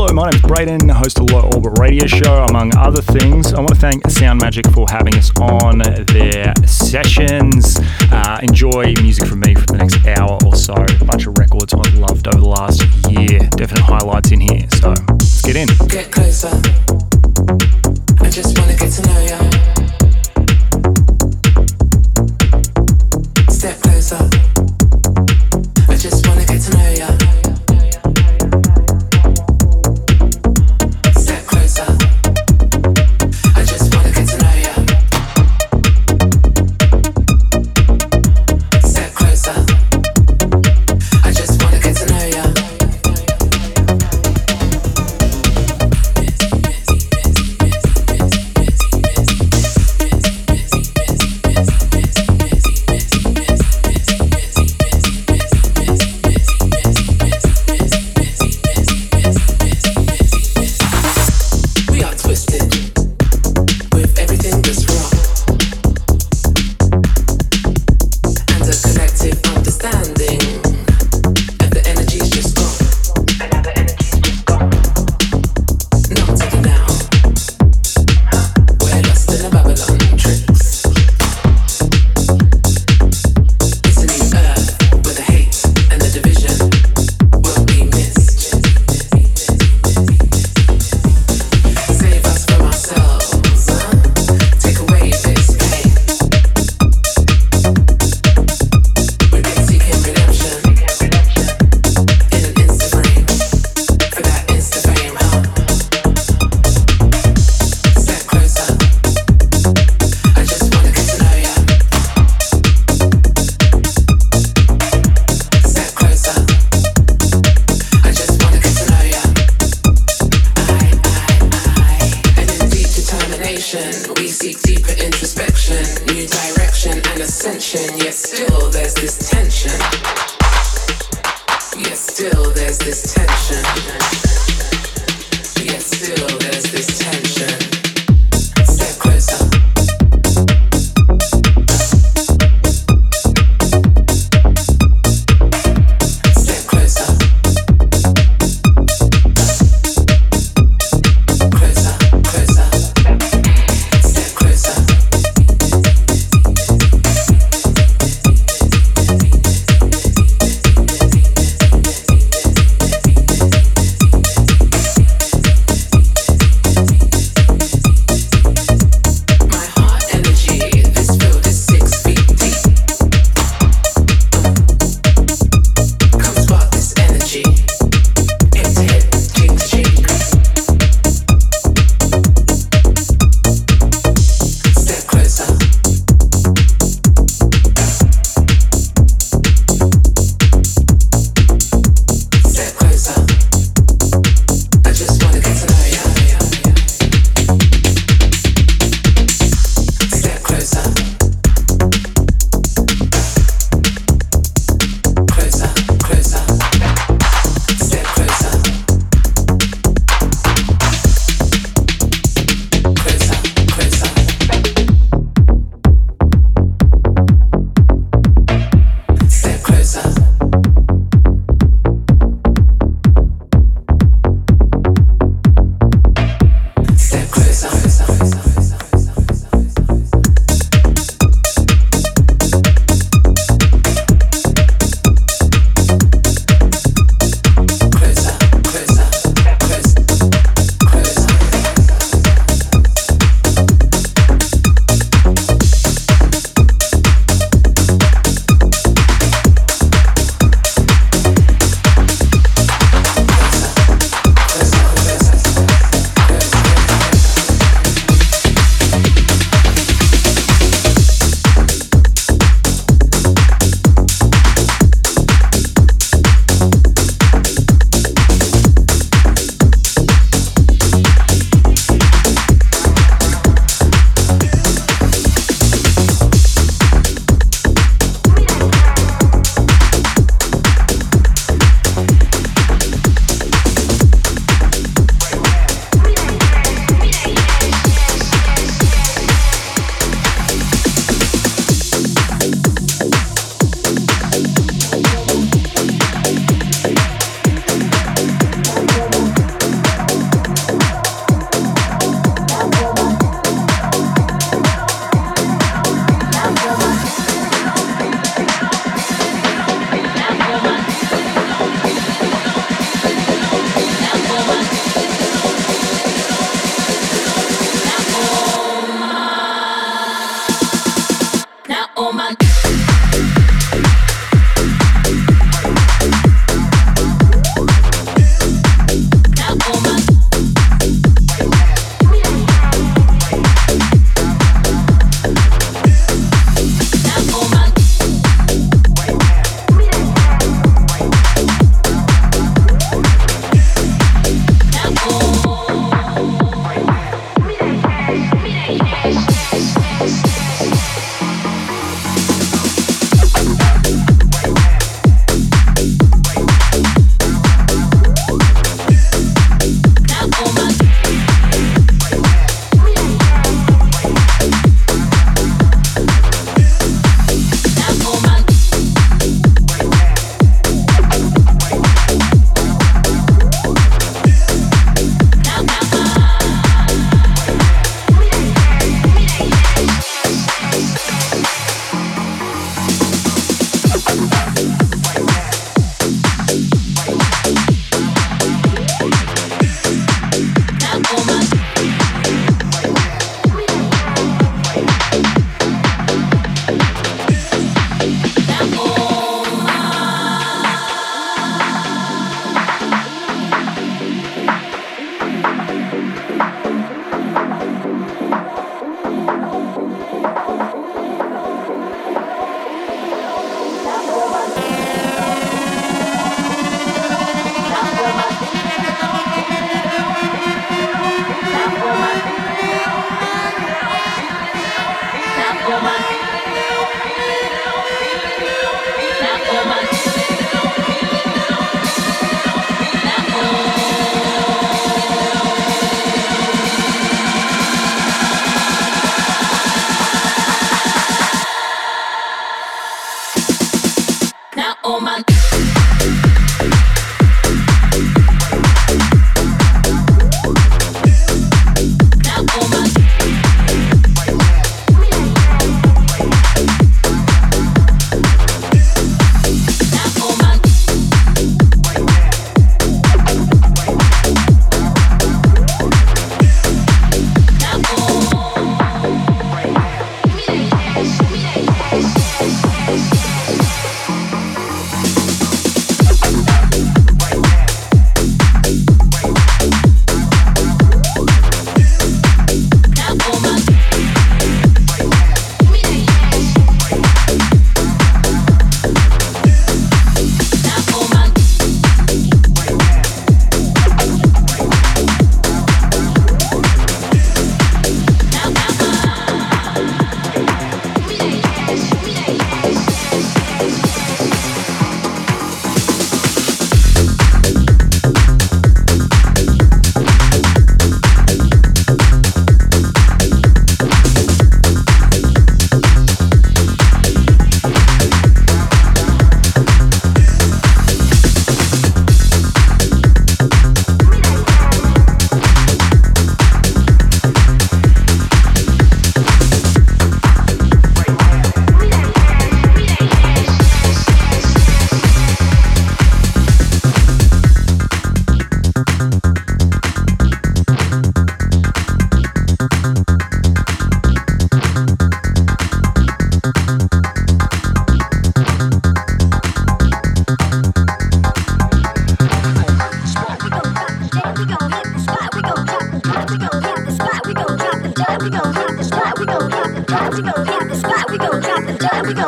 [0.00, 3.52] Hello, my name is Braydon, host of Low Orbit Radio Show, among other things.
[3.52, 7.78] I want to thank Soundmagic for having us on their sessions.
[8.10, 10.72] Uh, enjoy music from me for the next hour or so.
[10.72, 13.40] A bunch of records I've loved over the last year.
[13.50, 14.66] Definite highlights in here.
[14.70, 15.68] So let's get in.
[15.88, 16.48] Get closer.
[18.24, 19.30] I just want to get to know you.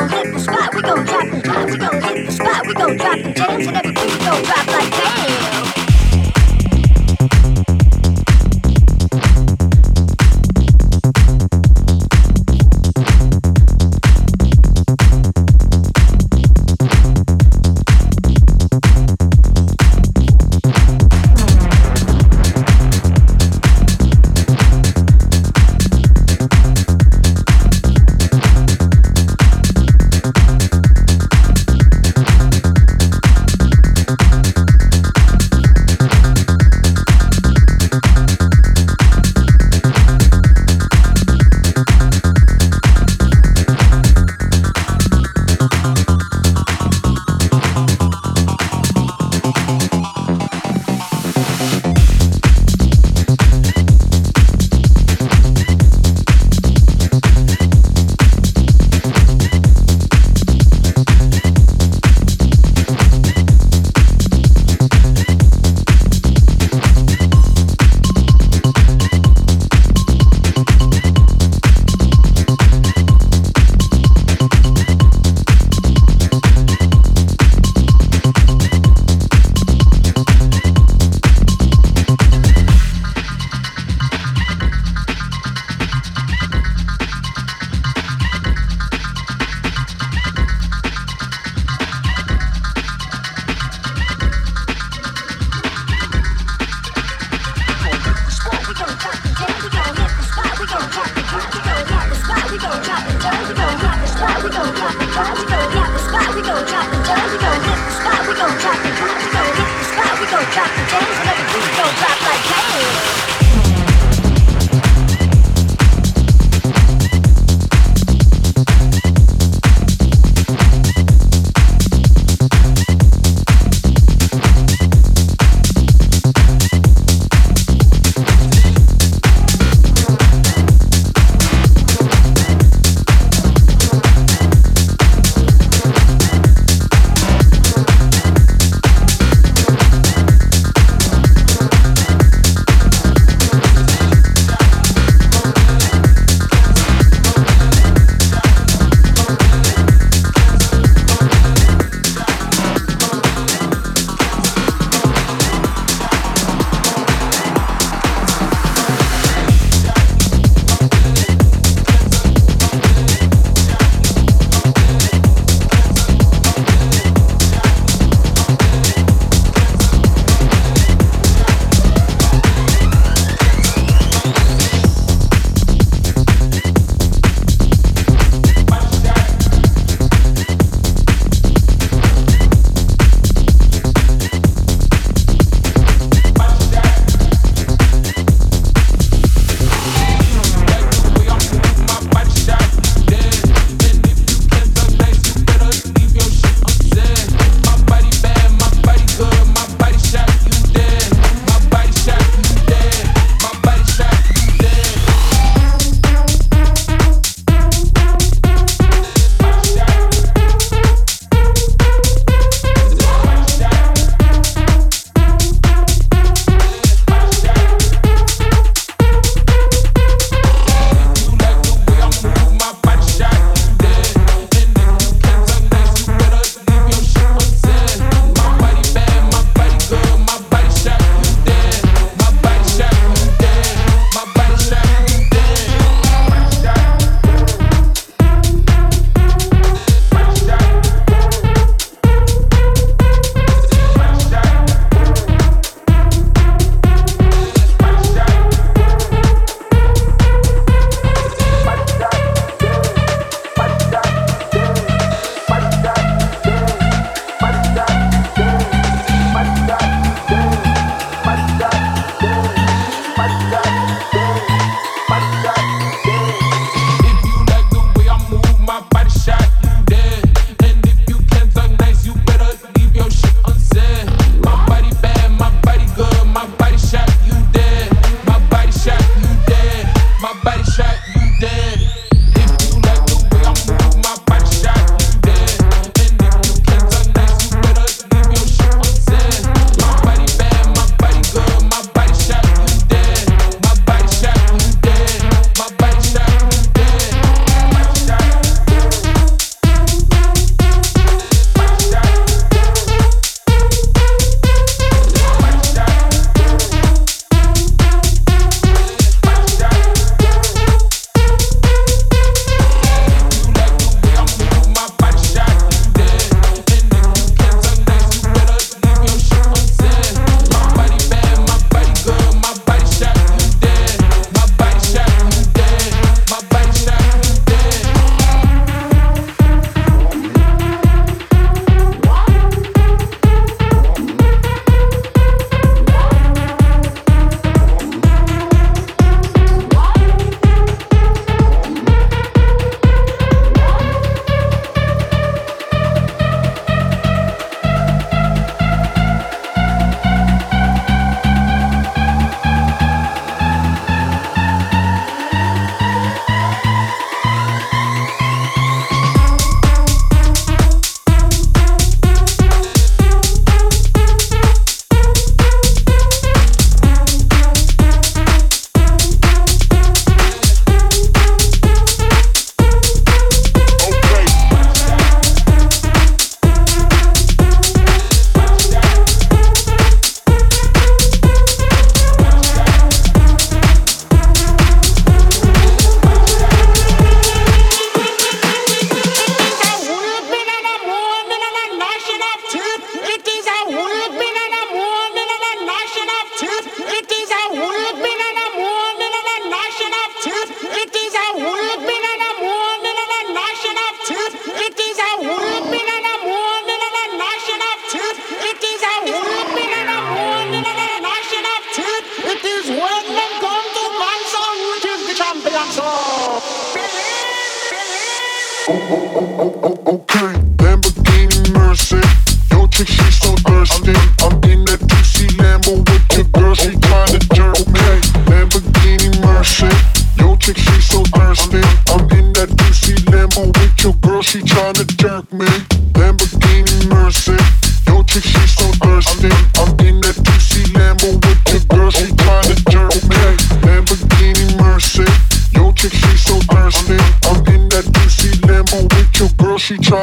[0.08, 2.74] gon' hit the spot, we gon' drop the jams, we gon' hit the spot, we
[2.74, 5.61] gon' drop the jams, and every we gon' drop like damn.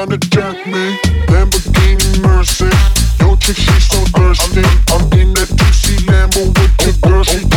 [0.10, 0.98] trying to jack me.
[1.28, 2.70] Lamborghini Mercy.
[3.20, 4.64] Your chick, she's so thirsty.
[4.90, 7.24] I'm in that juicy Lambo with your girl.
[7.24, 7.49] She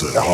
[0.00, 0.31] rock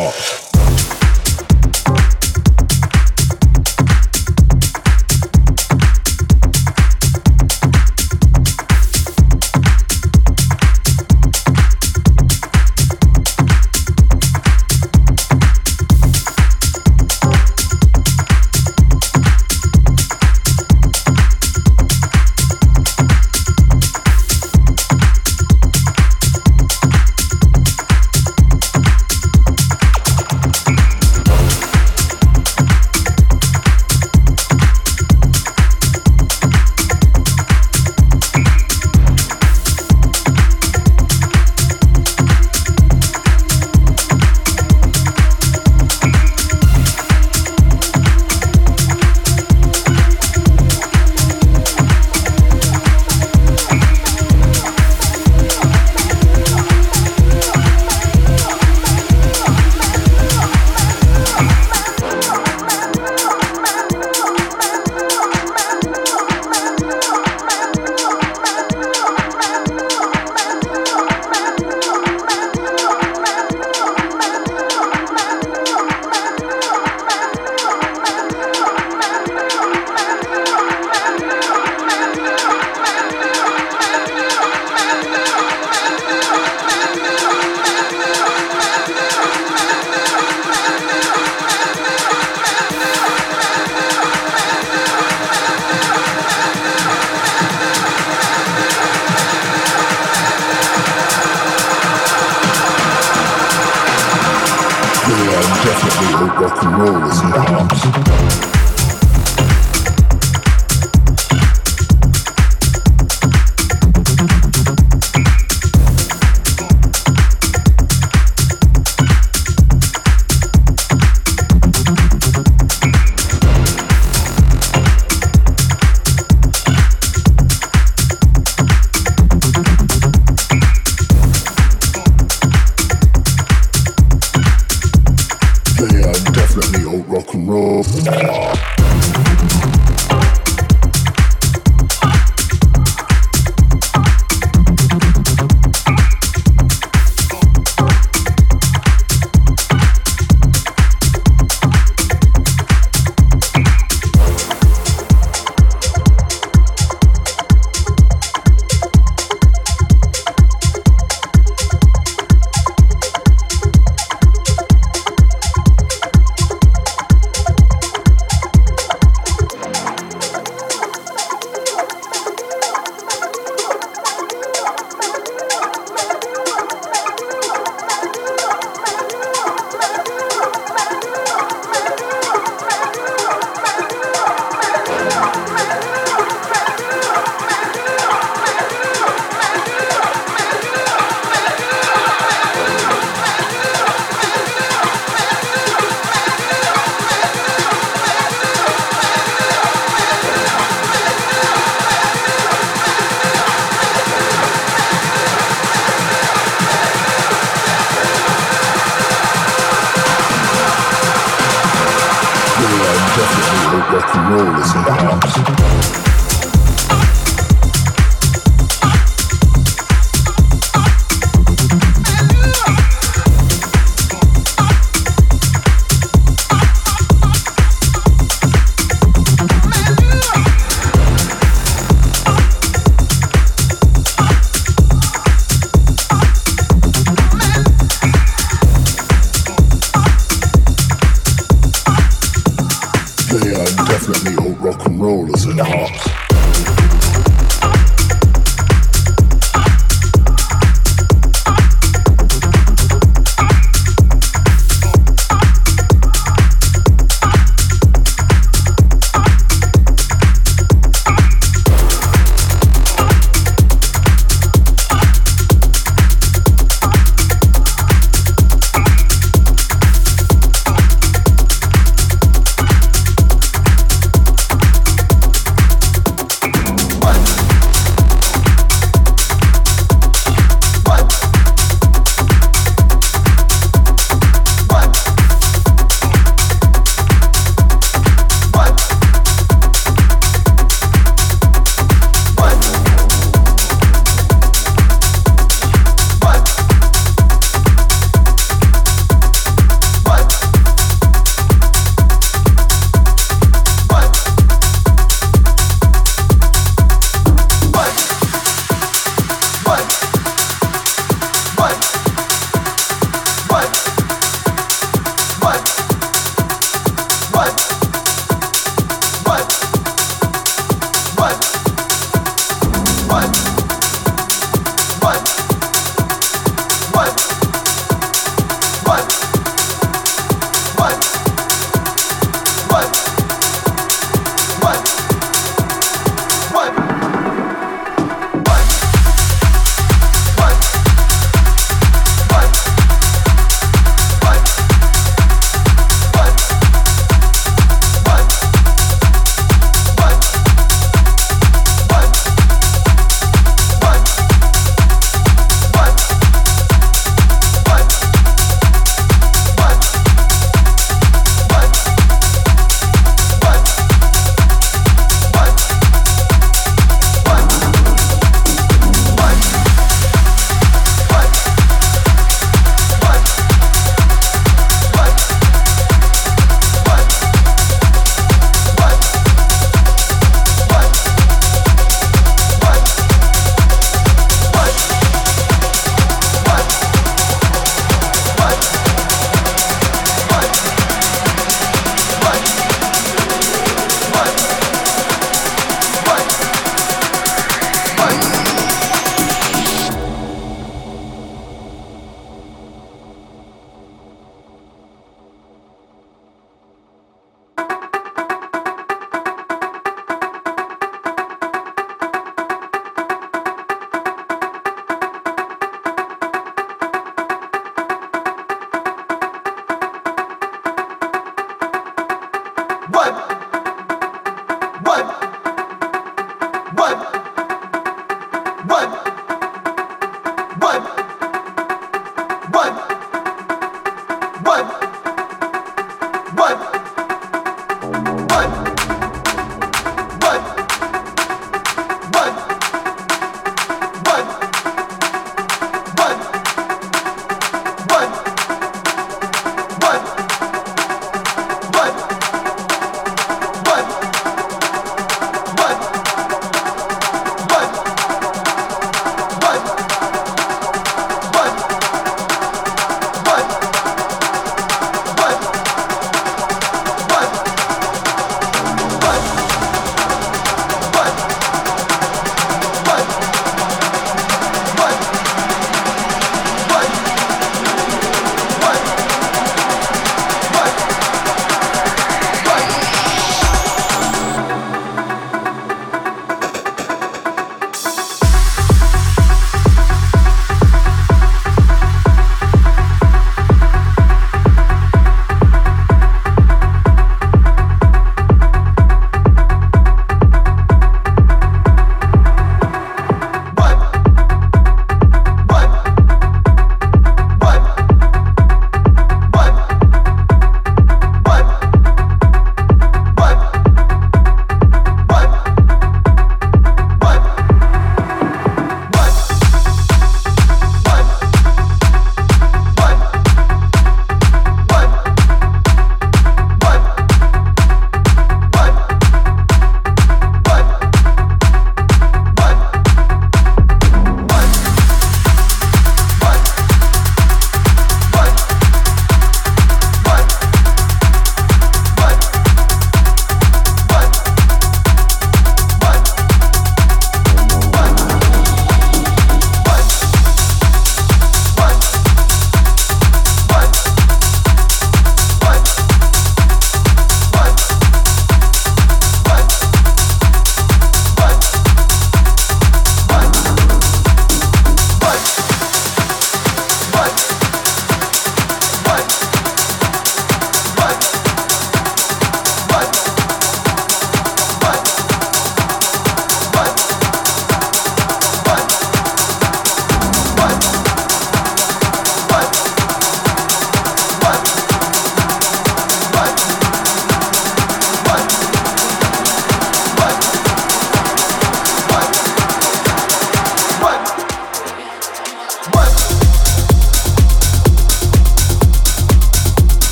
[245.59, 246.08] 然后。